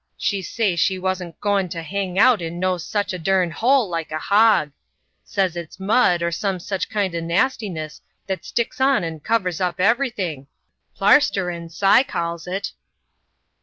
[0.17, 4.11] She say she wasn't gwyne to hang out in no sich a dern hole like
[4.11, 4.71] a hog.
[5.23, 9.79] Says it's mud, or some sich kind o' nastiness that sticks on n' covers up
[9.79, 10.47] everything.
[10.97, 12.71] Plarsterin', Si calls it."